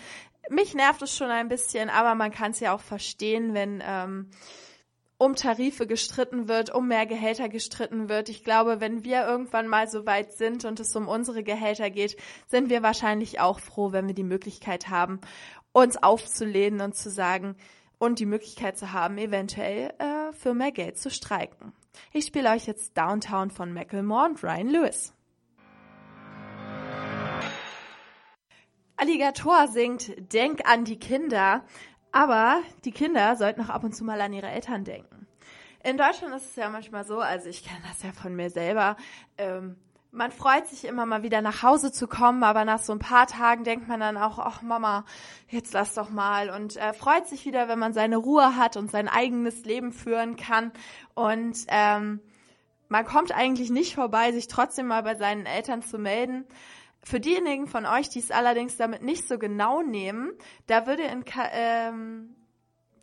[0.49, 4.29] Mich nervt es schon ein bisschen, aber man kann es ja auch verstehen, wenn ähm,
[5.23, 8.27] um Tarife gestritten wird, um mehr Gehälter gestritten wird.
[8.27, 12.17] Ich glaube, wenn wir irgendwann mal so weit sind und es um unsere Gehälter geht,
[12.47, 15.21] sind wir wahrscheinlich auch froh, wenn wir die Möglichkeit haben,
[15.71, 17.55] uns aufzulehnen und zu sagen
[17.99, 21.71] und die Möglichkeit zu haben, eventuell äh, für mehr Geld zu streiken.
[22.11, 25.13] Ich spiele euch jetzt Downtown von Macklemore und Ryan Lewis.
[28.95, 31.65] Alligator singt Denk an die Kinder.
[32.13, 35.27] Aber die Kinder sollten auch ab und zu mal an ihre Eltern denken.
[35.83, 38.95] In Deutschland ist es ja manchmal so, also ich kenne das ja von mir selber,
[39.37, 39.75] ähm,
[40.11, 43.25] man freut sich immer mal wieder nach Hause zu kommen, aber nach so ein paar
[43.25, 45.05] Tagen denkt man dann auch, ach Mama,
[45.49, 48.91] jetzt lass doch mal und äh, freut sich wieder, wenn man seine Ruhe hat und
[48.91, 50.71] sein eigenes Leben führen kann
[51.15, 52.21] und ähm,
[52.89, 56.45] man kommt eigentlich nicht vorbei, sich trotzdem mal bei seinen Eltern zu melden.
[57.03, 60.31] Für diejenigen von euch, die es allerdings damit nicht so genau nehmen,
[60.67, 62.33] da würde in, ähm,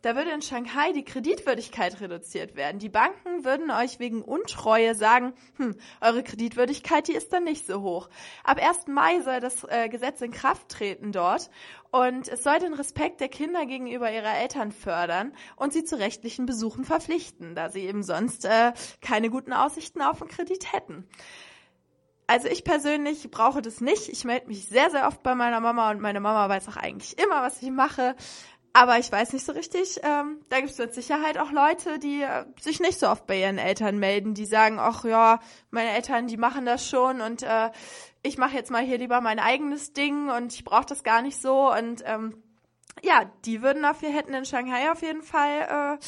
[0.01, 2.79] da würde in Shanghai die Kreditwürdigkeit reduziert werden.
[2.79, 7.81] Die Banken würden euch wegen Untreue sagen, hm, eure Kreditwürdigkeit, die ist dann nicht so
[7.81, 8.09] hoch.
[8.43, 8.87] Ab 1.
[8.87, 11.51] Mai soll das äh, Gesetz in Kraft treten dort
[11.91, 16.47] und es soll den Respekt der Kinder gegenüber ihrer Eltern fördern und sie zu rechtlichen
[16.47, 21.07] Besuchen verpflichten, da sie eben sonst äh, keine guten Aussichten auf einen Kredit hätten.
[22.27, 24.09] Also ich persönlich brauche das nicht.
[24.09, 27.17] Ich melde mich sehr, sehr oft bei meiner Mama und meine Mama weiß auch eigentlich
[27.19, 28.15] immer, was ich mache.
[28.73, 29.99] Aber ich weiß nicht so richtig.
[30.03, 33.41] Ähm, da gibt es mit Sicherheit auch Leute, die äh, sich nicht so oft bei
[33.41, 35.39] ihren Eltern melden, die sagen, ach ja,
[35.71, 37.69] meine Eltern, die machen das schon und äh,
[38.23, 41.41] ich mache jetzt mal hier lieber mein eigenes Ding und ich brauche das gar nicht
[41.41, 41.71] so.
[41.73, 42.41] Und ähm,
[43.01, 46.05] ja, die würden wir hätten in Shanghai auf jeden Fall äh,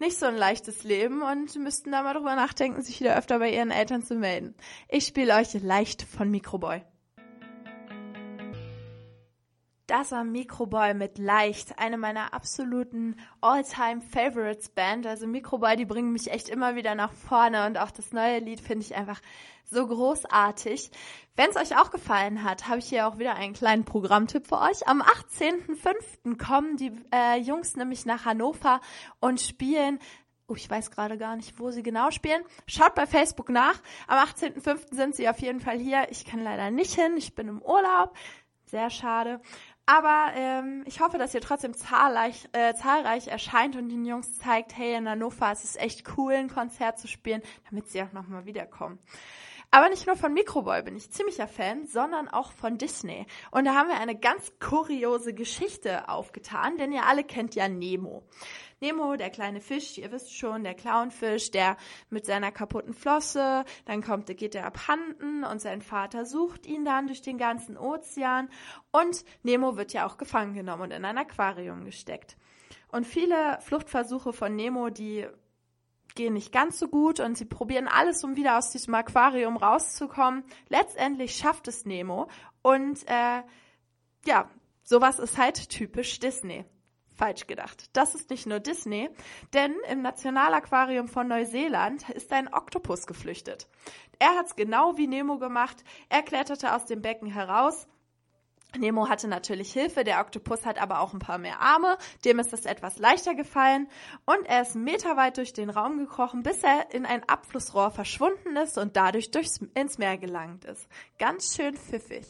[0.00, 3.50] nicht so ein leichtes Leben und müssten da mal drüber nachdenken, sich wieder öfter bei
[3.50, 4.54] ihren Eltern zu melden.
[4.88, 6.82] Ich spiele euch leicht von Microboy.
[10.00, 15.06] Das Microboy mit Leicht, eine meiner absoluten All-Time Favorites Band.
[15.06, 18.62] Also Microboy, die bringen mich echt immer wieder nach vorne und auch das neue Lied
[18.62, 19.20] finde ich einfach
[19.70, 20.90] so großartig.
[21.36, 24.62] Wenn es euch auch gefallen hat, habe ich hier auch wieder einen kleinen Programmtipp für
[24.62, 24.88] euch.
[24.88, 26.38] Am 18.05.
[26.42, 28.80] kommen die äh, Jungs nämlich nach Hannover
[29.20, 29.98] und spielen
[30.48, 32.42] Oh, ich weiß gerade gar nicht, wo sie genau spielen.
[32.66, 33.80] Schaut bei Facebook nach.
[34.08, 34.94] Am 18.05.
[34.94, 36.08] sind sie auf jeden Fall hier.
[36.10, 37.16] Ich kann leider nicht hin.
[37.16, 38.16] Ich bin im Urlaub.
[38.70, 39.40] Sehr schade.
[39.90, 44.76] Aber ähm, ich hoffe, dass ihr trotzdem zahlreich, äh, zahlreich erscheint und den Jungs zeigt,
[44.76, 48.46] hey, in Hannover ist es echt cool, ein Konzert zu spielen, damit sie auch nochmal
[48.46, 49.00] wiederkommen.
[49.72, 53.26] Aber nicht nur von Microboy bin ich ziemlicher Fan, sondern auch von Disney.
[53.50, 58.22] Und da haben wir eine ganz kuriose Geschichte aufgetan, denn ihr alle kennt ja Nemo.
[58.80, 61.76] Nemo, der kleine Fisch, ihr wisst schon, der Clownfisch, der
[62.08, 67.06] mit seiner kaputten Flosse, dann kommt, geht er abhanden und sein Vater sucht ihn dann
[67.06, 68.48] durch den ganzen Ozean
[68.90, 72.38] und Nemo wird ja auch gefangen genommen und in ein Aquarium gesteckt.
[72.88, 75.26] Und viele Fluchtversuche von Nemo, die
[76.14, 80.42] gehen nicht ganz so gut und sie probieren alles, um wieder aus diesem Aquarium rauszukommen.
[80.68, 82.28] Letztendlich schafft es Nemo
[82.62, 83.42] und äh,
[84.24, 84.50] ja,
[84.82, 86.64] sowas ist halt typisch Disney.
[87.20, 87.90] Falsch gedacht.
[87.92, 89.10] Das ist nicht nur Disney,
[89.52, 93.68] denn im Nationalaquarium von Neuseeland ist ein Oktopus geflüchtet.
[94.18, 95.84] Er hat's genau wie Nemo gemacht.
[96.08, 97.86] Er kletterte aus dem Becken heraus
[98.78, 102.52] Nemo hatte natürlich Hilfe, der Oktopus hat aber auch ein paar mehr Arme, dem ist
[102.52, 103.88] es etwas leichter gefallen
[104.26, 108.78] und er ist meterweit durch den Raum gekrochen, bis er in ein Abflussrohr verschwunden ist
[108.78, 110.88] und dadurch durchs, ins Meer gelangt ist.
[111.18, 112.26] Ganz schön pfiffig.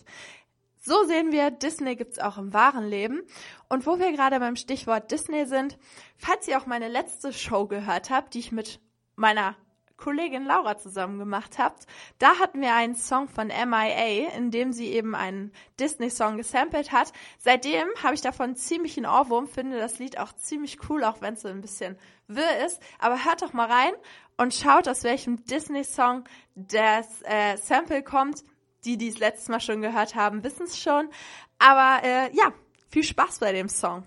[0.90, 3.22] So sehen wir, Disney gibt's auch im wahren Leben.
[3.68, 5.78] Und wo wir gerade beim Stichwort Disney sind,
[6.16, 8.80] falls ihr auch meine letzte Show gehört habt, die ich mit
[9.14, 9.54] meiner
[9.96, 11.86] Kollegin Laura zusammen gemacht habt.
[12.18, 17.12] Da hatten wir einen Song von MIA, in dem sie eben einen Disney-Song gesampelt hat.
[17.38, 21.34] Seitdem habe ich davon ziemlich einen Ohrwurm, finde das Lied auch ziemlich cool, auch wenn
[21.34, 22.82] es so ein bisschen wirr ist.
[22.98, 23.92] Aber hört doch mal rein
[24.38, 26.24] und schaut, aus welchem Disney-Song
[26.56, 28.42] das äh, Sample kommt.
[28.84, 31.10] Die, die es letztes Mal schon gehört haben, wissen es schon.
[31.58, 32.52] Aber äh, ja,
[32.88, 34.04] viel Spaß bei dem Song.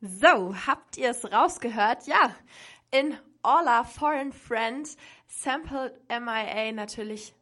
[0.00, 2.06] So, habt ihr es rausgehört?
[2.06, 2.34] Ja,
[2.90, 4.96] in All Our Foreign Friends
[5.26, 7.34] sampled MIA natürlich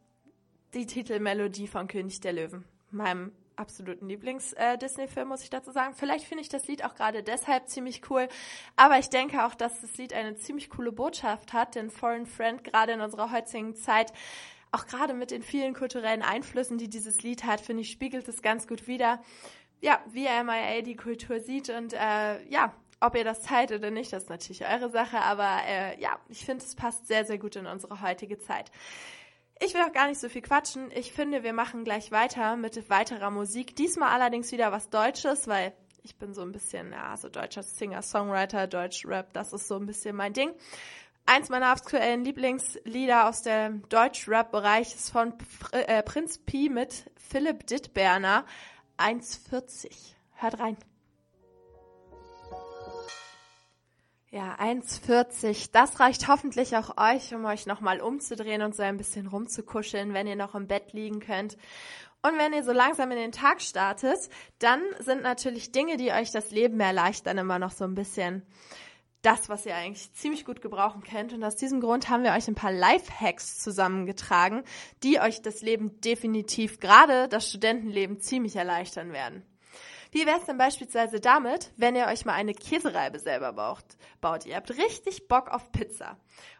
[0.73, 5.93] die Titelmelodie von König der Löwen, meinem absoluten Lieblings-Disney-Film, muss ich dazu sagen.
[5.93, 8.27] Vielleicht finde ich das Lied auch gerade deshalb ziemlich cool,
[8.75, 12.63] aber ich denke auch, dass das Lied eine ziemlich coole Botschaft hat, denn Foreign Friend
[12.63, 14.13] gerade in unserer heutigen Zeit
[14.71, 18.43] auch gerade mit den vielen kulturellen Einflüssen, die dieses Lied hat, finde ich, spiegelt es
[18.43, 19.19] ganz gut wider
[19.81, 24.11] ja, wie MIA die Kultur sieht und äh, ja, ob ihr das teilt oder nicht,
[24.11, 27.55] das ist natürlich eure Sache, aber äh, ja, ich finde, es passt sehr, sehr gut
[27.55, 28.71] in unsere heutige Zeit.
[29.61, 30.89] Ich will auch gar nicht so viel quatschen.
[30.95, 33.75] Ich finde, wir machen gleich weiter mit weiterer Musik.
[33.75, 38.01] Diesmal allerdings wieder was Deutsches, weil ich bin so ein bisschen, ja, so deutscher Singer,
[38.01, 40.53] Songwriter, Deutsch-Rap, das ist so ein bisschen mein Ding.
[41.25, 45.33] Eins meiner aktuellen Lieblingslieder aus dem Deutsch-Rap-Bereich ist von
[45.73, 48.45] äh, Prinz Pi mit Philipp Dittberner.
[48.97, 49.89] 1,40.
[50.35, 50.77] Hört rein.
[54.39, 55.71] Ja, 1,40.
[55.73, 60.27] Das reicht hoffentlich auch euch, um euch nochmal umzudrehen und so ein bisschen rumzukuscheln, wenn
[60.27, 61.57] ihr noch im Bett liegen könnt.
[62.21, 66.31] Und wenn ihr so langsam in den Tag startet, dann sind natürlich Dinge, die euch
[66.31, 68.45] das Leben erleichtern, immer noch so ein bisschen
[69.23, 71.33] das, was ihr eigentlich ziemlich gut gebrauchen könnt.
[71.33, 74.63] Und aus diesem Grund haben wir euch ein paar Life-Hacks zusammengetragen,
[75.03, 79.43] die euch das Leben definitiv, gerade das Studentenleben, ziemlich erleichtern werden.
[80.11, 83.85] Wie wäre es denn beispielsweise damit, wenn ihr euch mal eine Käsereibe selber baut,
[84.21, 84.45] baut?
[84.45, 86.17] Ihr habt richtig Bock auf Pizza.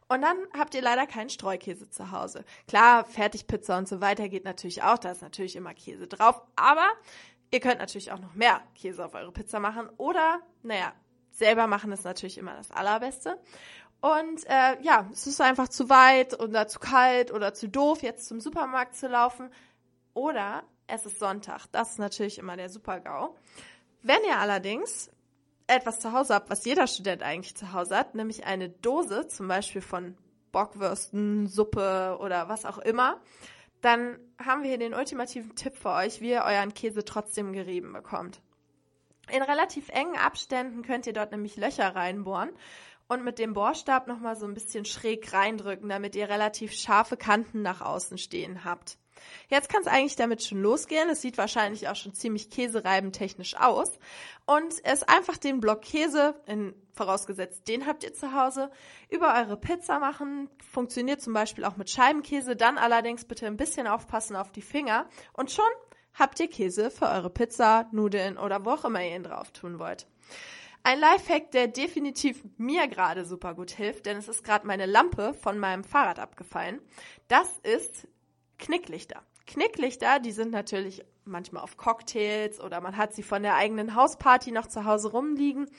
[0.08, 2.44] Und dann habt ihr leider keinen Streukäse zu Hause.
[2.68, 6.42] Klar, Fertigpizza und so weiter geht natürlich auch, da ist natürlich immer Käse drauf.
[6.56, 6.88] Aber
[7.52, 9.90] ihr könnt natürlich auch noch mehr Käse auf eure Pizza machen.
[9.98, 10.94] Oder, naja,
[11.32, 13.40] selber machen ist natürlich immer das Allerbeste.
[14.02, 18.28] Und äh, ja, es ist einfach zu weit oder zu kalt oder zu doof, jetzt
[18.28, 19.52] zum Supermarkt zu laufen.
[20.14, 21.68] Oder es ist Sonntag.
[21.72, 23.36] Das ist natürlich immer der Super-GAU.
[24.02, 25.12] Wenn ihr allerdings
[25.68, 29.48] etwas zu Hause habt, was jeder Student eigentlich zu Hause hat, nämlich eine Dose, zum
[29.48, 30.18] Beispiel von
[30.52, 33.22] Bockwürsten, Suppe oder was auch immer,
[33.82, 37.94] dann haben wir hier den ultimativen Tipp für euch, wie ihr euren Käse trotzdem gerieben
[37.94, 38.42] bekommt.
[39.32, 42.50] In relativ engen Abständen könnt ihr dort nämlich Löcher reinbohren
[43.08, 47.62] und mit dem Bohrstab nochmal so ein bisschen schräg reindrücken, damit ihr relativ scharfe Kanten
[47.62, 48.98] nach außen stehen habt.
[49.50, 51.10] Jetzt kann es eigentlich damit schon losgehen.
[51.10, 54.00] Es sieht wahrscheinlich auch schon ziemlich käsereibentechnisch aus.
[54.46, 58.72] Und es einfach den Block Käse, in, vorausgesetzt den habt ihr zu Hause,
[59.10, 60.50] über eure Pizza machen.
[60.72, 62.56] Funktioniert zum Beispiel auch mit Scheibenkäse.
[62.56, 65.08] Dann allerdings bitte ein bisschen aufpassen auf die Finger.
[65.34, 65.70] Und schon
[66.14, 69.80] habt ihr Käse für eure Pizza, Nudeln oder wo auch immer ihr ihn drauf tun
[69.80, 70.08] wollt.
[70.84, 75.34] Ein Lifehack, der definitiv mir gerade super gut hilft, denn es ist gerade meine Lampe
[75.34, 76.82] von meinem Fahrrad abgefallen.
[77.28, 78.08] Das ist
[78.60, 79.24] Knicklichter.
[79.48, 84.52] Knicklichter, die sind natürlich manchmal auf Cocktails oder man hat sie von der eigenen Hausparty
[84.52, 85.70] noch zu Hause rumliegen.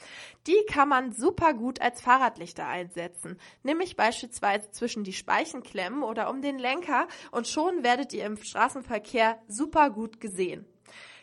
[0.47, 3.39] Die kann man super gut als Fahrradlichter einsetzen.
[3.63, 9.41] Nämlich beispielsweise zwischen die Speichenklemmen oder um den Lenker und schon werdet ihr im Straßenverkehr
[9.47, 10.67] super gut gesehen.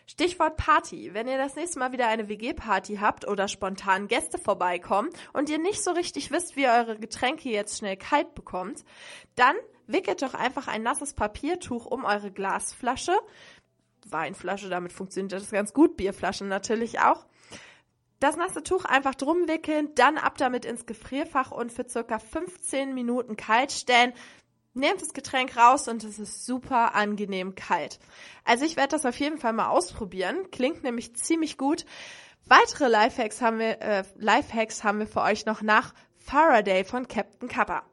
[0.09, 1.13] Stichwort Party.
[1.13, 5.57] Wenn ihr das nächste Mal wieder eine WG-Party habt oder spontan Gäste vorbeikommen und ihr
[5.57, 8.85] nicht so richtig wisst, wie ihr eure Getränke jetzt schnell kalt bekommt,
[9.35, 13.17] dann wickelt doch einfach ein nasses Papiertuch um eure Glasflasche.
[14.05, 15.97] Weinflasche, damit funktioniert das ganz gut.
[15.97, 17.25] Bierflaschen natürlich auch.
[18.19, 22.93] Das nasse Tuch einfach drum wickeln, dann ab damit ins Gefrierfach und für circa 15
[22.93, 24.13] Minuten kalt stellen.
[24.73, 27.99] Nehmt das Getränk raus und es ist super angenehm kalt.
[28.43, 30.49] Also ich werde das auf jeden Fall mal ausprobieren.
[30.51, 31.85] Klingt nämlich ziemlich gut.
[32.45, 37.49] Weitere Lifehacks haben wir, äh, Lifehacks haben wir für euch noch nach Faraday von Captain
[37.49, 37.83] Kappa.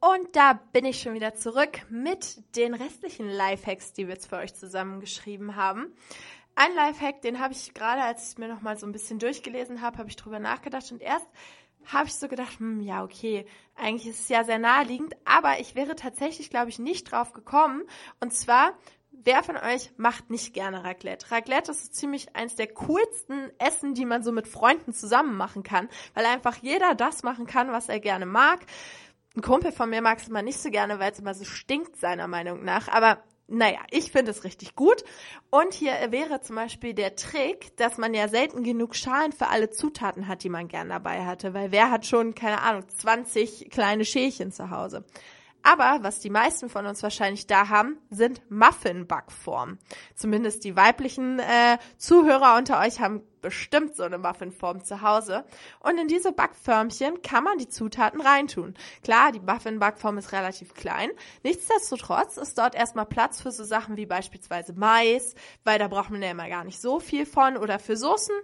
[0.00, 4.38] Und da bin ich schon wieder zurück mit den restlichen Lifehacks, die wir jetzt für
[4.38, 5.92] euch zusammengeschrieben haben.
[6.54, 9.82] Ein Lifehack, den habe ich gerade, als ich mir noch mal so ein bisschen durchgelesen
[9.82, 11.26] habe, habe ich drüber nachgedacht und erst
[11.84, 13.44] habe ich so gedacht, hm, ja, okay,
[13.76, 17.82] eigentlich ist es ja sehr naheliegend, aber ich wäre tatsächlich, glaube ich, nicht drauf gekommen.
[18.20, 18.72] Und zwar,
[19.10, 21.30] wer von euch macht nicht gerne Raclette?
[21.30, 25.88] Raclette ist ziemlich eins der coolsten Essen, die man so mit Freunden zusammen machen kann,
[26.14, 28.60] weil einfach jeder das machen kann, was er gerne mag.
[29.36, 31.96] Ein Kumpel von mir mag es immer nicht so gerne, weil es immer so stinkt,
[31.96, 32.88] seiner Meinung nach.
[32.88, 35.04] Aber naja, ich finde es richtig gut.
[35.50, 39.70] Und hier wäre zum Beispiel der Trick, dass man ja selten genug Schalen für alle
[39.70, 41.54] Zutaten hat, die man gern dabei hatte.
[41.54, 45.04] Weil wer hat schon, keine Ahnung, 20 kleine Schälchen zu Hause?
[45.62, 49.78] Aber was die meisten von uns wahrscheinlich da haben, sind Muffin-Backformen.
[50.14, 55.44] Zumindest die weiblichen äh, Zuhörer unter euch haben bestimmt so eine Muffinform zu Hause.
[55.80, 58.74] Und in diese Backförmchen kann man die Zutaten reintun.
[59.02, 61.10] Klar, die Muffin-Backform ist relativ klein.
[61.42, 66.22] Nichtsdestotrotz ist dort erstmal Platz für so Sachen wie beispielsweise Mais, weil da braucht man
[66.22, 67.56] ja immer gar nicht so viel von.
[67.56, 68.34] Oder für Soßen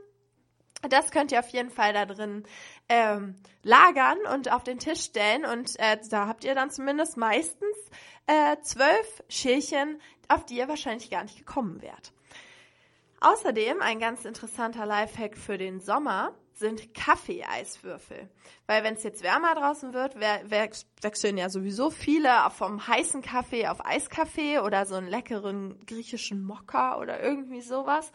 [0.82, 2.44] das könnt ihr auf jeden Fall da drin
[2.88, 5.44] ähm, lagern und auf den Tisch stellen.
[5.44, 7.76] Und äh, da habt ihr dann zumindest meistens
[8.26, 12.12] äh, zwölf Schälchen, auf die ihr wahrscheinlich gar nicht gekommen wärt.
[13.20, 18.30] Außerdem ein ganz interessanter Lifehack für den Sommer sind Kaffeeeiswürfel.
[18.66, 23.84] Weil wenn es jetzt wärmer draußen wird, wechseln ja sowieso viele vom heißen Kaffee auf
[23.84, 28.10] Eiskaffee oder so einen leckeren griechischen Mokka oder irgendwie sowas.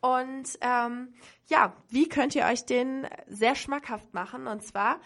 [0.00, 1.12] Und ähm,
[1.46, 4.46] ja, wie könnt ihr euch den sehr schmackhaft machen?
[4.46, 5.00] Und zwar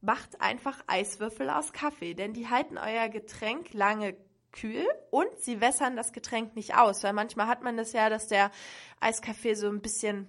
[0.00, 4.16] macht einfach Eiswürfel aus Kaffee, denn die halten euer Getränk lange
[4.52, 8.26] kühl und sie wässern das Getränk nicht aus, weil manchmal hat man das ja, dass
[8.26, 8.50] der
[9.00, 10.26] Eiskaffee so ein bisschen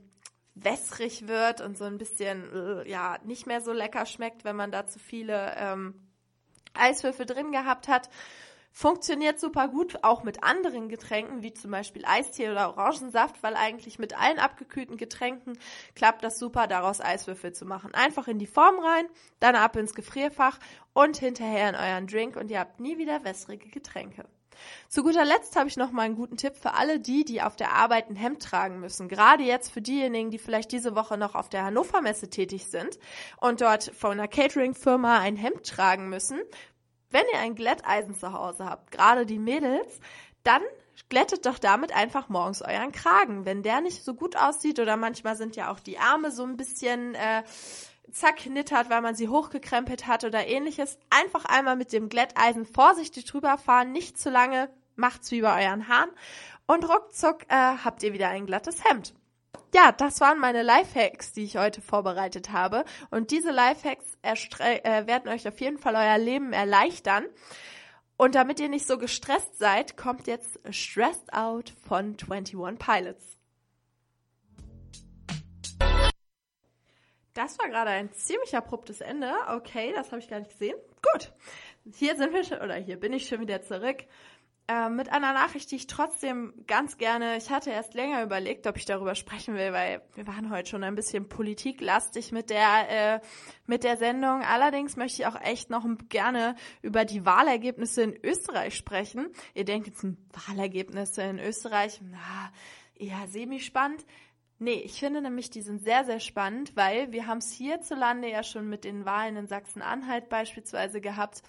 [0.53, 4.71] wässrig wird und so ein bisschen äh, ja nicht mehr so lecker schmeckt, wenn man
[4.71, 5.95] da zu viele ähm,
[6.73, 8.09] Eiswürfel drin gehabt hat.
[8.73, 13.99] Funktioniert super gut auch mit anderen Getränken, wie zum Beispiel Eistee oder Orangensaft, weil eigentlich
[13.99, 15.59] mit allen abgekühlten Getränken
[15.93, 17.93] klappt das super, daraus Eiswürfel zu machen.
[17.93, 19.05] Einfach in die Form rein,
[19.39, 20.57] dann ab ins Gefrierfach
[20.93, 24.25] und hinterher in euren Drink und ihr habt nie wieder wässrige Getränke.
[24.89, 27.55] Zu guter Letzt habe ich noch mal einen guten Tipp für alle die, die auf
[27.55, 29.07] der Arbeit ein Hemd tragen müssen.
[29.07, 32.99] Gerade jetzt für diejenigen, die vielleicht diese Woche noch auf der Hannover Messe tätig sind
[33.39, 36.39] und dort von einer Catering-Firma ein Hemd tragen müssen.
[37.11, 39.99] Wenn ihr ein Glätteisen zu Hause habt, gerade die Mädels,
[40.43, 40.61] dann
[41.09, 43.45] glättet doch damit einfach morgens euren Kragen.
[43.45, 46.57] Wenn der nicht so gut aussieht oder manchmal sind ja auch die Arme so ein
[46.57, 47.43] bisschen äh,
[48.11, 50.97] zerknittert, weil man sie hochgekrempelt hat oder ähnliches.
[51.09, 55.87] Einfach einmal mit dem Glätteisen vorsichtig drüber fahren, nicht zu lange, macht's wie bei euren
[55.87, 56.09] Haaren
[56.67, 59.13] und ruckzuck äh, habt ihr wieder ein glattes Hemd.
[59.73, 62.83] Ja, das waren meine Lifehacks, die ich heute vorbereitet habe.
[63.09, 67.25] Und diese Lifehacks äh, werden euch auf jeden Fall euer Leben erleichtern.
[68.17, 73.37] Und damit ihr nicht so gestresst seid, kommt jetzt Stressed Out von 21 Pilots.
[77.33, 79.31] Das war gerade ein ziemlich abruptes Ende.
[79.47, 80.77] Okay, das habe ich gar nicht gesehen.
[81.13, 81.31] Gut.
[81.95, 84.03] Hier sind wir schon, oder hier bin ich schon wieder zurück.
[84.71, 88.77] Äh, mit einer Nachricht, die ich trotzdem ganz gerne, ich hatte erst länger überlegt, ob
[88.77, 93.19] ich darüber sprechen will, weil wir waren heute schon ein bisschen politiklastig mit der, äh,
[93.65, 94.43] mit der Sendung.
[94.43, 99.27] Allerdings möchte ich auch echt noch gerne über die Wahlergebnisse in Österreich sprechen.
[99.53, 100.17] Ihr denkt jetzt, hm,
[100.47, 102.53] Wahlergebnisse in Österreich, na,
[102.95, 104.05] eher semi-spannend.
[104.63, 108.43] Nee, ich finde nämlich, die sind sehr, sehr spannend, weil wir haben es hierzulande ja
[108.43, 111.41] schon mit den Wahlen in Sachsen-Anhalt beispielsweise gehabt,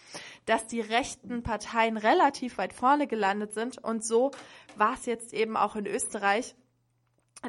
[0.47, 3.77] dass die rechten Parteien relativ weit vorne gelandet sind.
[3.77, 4.31] Und so
[4.77, 6.55] war es jetzt eben auch in Österreich.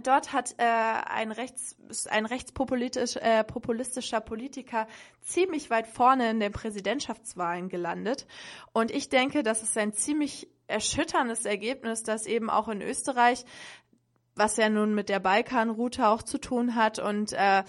[0.03, 1.77] Dort hat äh, ein, rechts,
[2.09, 4.85] ein rechtspopulistisch, äh, Politiker
[5.21, 8.27] ziemlich weit vorne in den Präsidentschaftswahlen gelandet.
[8.73, 13.45] Und ich denke, das ist ein ziemlich erschütterndes Ergebnis, dass eben auch in Österreich
[14.35, 17.63] was ja nun mit der Balkanroute auch zu tun hat und äh,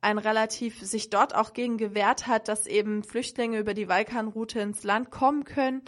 [0.00, 4.84] ein relativ sich dort auch gegen gewehrt hat, dass eben Flüchtlinge über die Balkanroute ins
[4.84, 5.82] Land kommen können,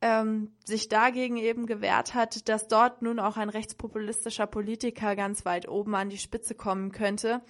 [0.00, 5.68] ähm, sich dagegen eben gewehrt hat, dass dort nun auch ein rechtspopulistischer Politiker ganz weit
[5.68, 7.42] oben an die Spitze kommen könnte.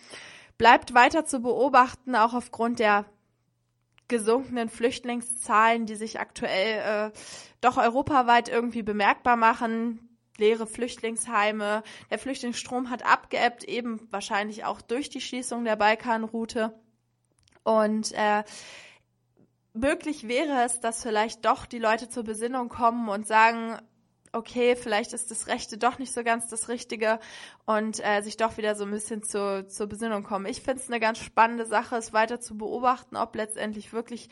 [0.58, 3.04] Bleibt weiter zu beobachten, auch aufgrund der
[4.08, 7.18] gesunkenen Flüchtlingszahlen, die sich aktuell äh,
[7.60, 10.09] doch europaweit irgendwie bemerkbar machen
[10.40, 11.84] leere Flüchtlingsheime.
[12.10, 16.74] Der Flüchtlingsstrom hat abgeebbt, eben wahrscheinlich auch durch die Schließung der Balkanroute.
[17.62, 18.42] Und äh,
[19.72, 23.78] möglich wäre es, dass vielleicht doch die Leute zur Besinnung kommen und sagen,
[24.32, 27.18] okay, vielleicht ist das Rechte doch nicht so ganz das Richtige
[27.66, 30.46] und äh, sich doch wieder so ein bisschen zu, zur Besinnung kommen.
[30.46, 34.28] Ich finde es eine ganz spannende Sache, es weiter zu beobachten, ob letztendlich wirklich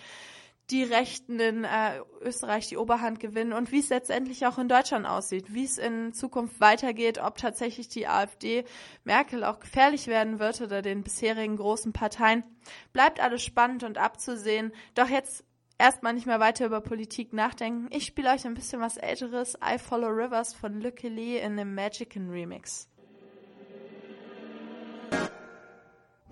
[0.70, 5.06] die Rechten in äh, Österreich die Oberhand gewinnen und wie es letztendlich auch in Deutschland
[5.06, 8.64] aussieht, wie es in Zukunft weitergeht, ob tatsächlich die AfD
[9.04, 12.44] Merkel auch gefährlich werden wird oder den bisherigen großen Parteien.
[12.92, 14.72] Bleibt alles spannend und abzusehen.
[14.94, 15.44] Doch jetzt
[15.78, 17.88] erstmal nicht mehr weiter über Politik nachdenken.
[17.90, 21.74] Ich spiele euch ein bisschen was älteres, I Follow Rivers von Lucky Lee in dem
[21.74, 22.90] Magicin Remix.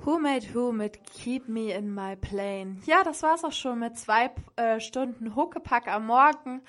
[0.06, 2.76] Who Made Who mit Keep Me in My Plane.
[2.86, 6.62] Ja, das war's auch schon mit zwei äh, Stunden Huckepack am Morgen.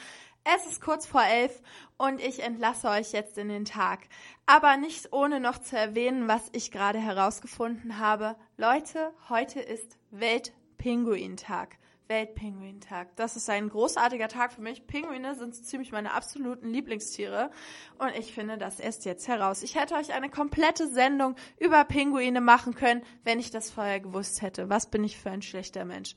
[0.43, 1.61] Es ist kurz vor elf
[1.97, 4.07] und ich entlasse euch jetzt in den Tag.
[4.47, 8.35] Aber nicht ohne noch zu erwähnen, was ich gerade herausgefunden habe.
[8.57, 11.77] Leute, heute ist Weltpinguintag.
[12.07, 13.15] Weltpinguintag.
[13.15, 14.87] Das ist ein großartiger Tag für mich.
[14.87, 17.51] Pinguine sind so ziemlich meine absoluten Lieblingstiere.
[17.97, 19.63] Und ich finde das erst jetzt heraus.
[19.63, 24.41] Ich hätte euch eine komplette Sendung über Pinguine machen können, wenn ich das vorher gewusst
[24.41, 24.69] hätte.
[24.69, 26.15] Was bin ich für ein schlechter Mensch?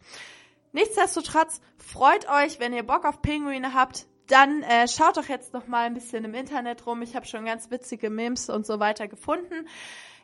[0.72, 4.06] Nichtsdestotrotz freut euch, wenn ihr Bock auf Pinguine habt.
[4.28, 7.02] Dann äh, schaut doch jetzt noch mal ein bisschen im Internet rum.
[7.02, 9.66] Ich habe schon ganz witzige Memes und so weiter gefunden.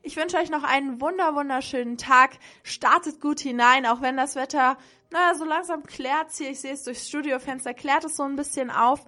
[0.07, 2.39] Ich wünsche euch noch einen wunder wunderschönen Tag.
[2.63, 4.79] Startet gut hinein, auch wenn das Wetter,
[5.11, 6.49] naja, so langsam klärt hier.
[6.49, 9.05] Ich sehe es durchs Studiofenster, klärt es so ein bisschen auf.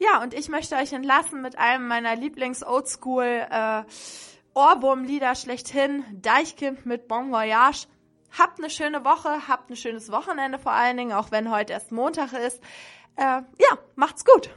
[0.00, 3.84] Ja, und ich möchte euch entlassen mit einem meiner Lieblings-Oldschool äh,
[4.54, 6.04] Ohrwurmlieder schlechthin.
[6.10, 7.86] Deichkind mit Bon Voyage.
[8.36, 11.92] Habt eine schöne Woche, habt ein schönes Wochenende vor allen Dingen, auch wenn heute erst
[11.92, 12.60] Montag ist.
[13.14, 14.50] Äh, ja, macht's gut.